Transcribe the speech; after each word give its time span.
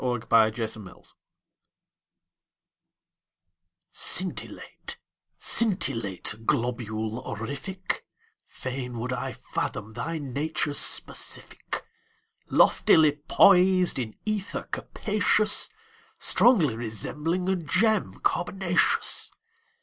_THE 0.29 0.63
LITTLE 0.83 1.03
STAR 1.03 1.15
Scintillate, 3.91 4.97
scintillate, 5.37 6.43
globule 6.43 7.21
orific, 7.23 7.99
Fain 8.47 8.97
would 8.97 9.13
I 9.13 9.31
fathom 9.33 9.93
thy 9.93 10.17
nature's 10.17 10.79
specific. 10.79 11.85
Loftily 12.49 13.11
poised 13.27 13.99
in 13.99 14.15
ether 14.25 14.63
capacious, 14.71 15.69
Strongly 16.17 16.75
resembling 16.75 17.47
a 17.47 17.55
gem 17.55 18.15
carbonaceous. 18.23 19.31